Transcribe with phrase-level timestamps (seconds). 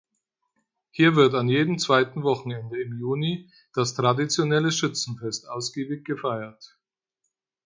[0.89, 6.75] Hier wird an jedem zweiten Wochenende im Juni das traditionelle Schützenfest ausgiebig gefeiert.